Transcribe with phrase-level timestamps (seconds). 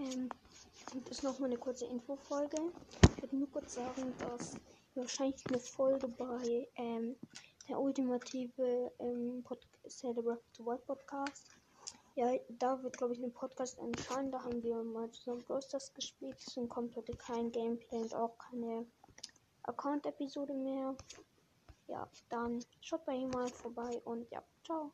[0.00, 0.28] Ähm,
[1.04, 2.56] das ist nochmal eine kurze Infofolge.
[3.16, 4.54] Ich würde nur kurz sagen, dass
[4.94, 7.16] wahrscheinlich eine Folge bei ähm,
[7.68, 9.44] der ultimative ähm,
[9.88, 11.46] Celebrate World Podcast.
[12.16, 14.32] Ja, da wird glaube ich ein Podcast entscheiden.
[14.32, 16.36] Da haben wir mal zusammen Brosters gespielt.
[16.44, 18.86] Deswegen kommt heute kein Gameplay und auch keine
[19.62, 20.96] Account-Episode mehr.
[21.86, 24.92] Ja, dann schaut bei ihm mal vorbei und ja, ciao.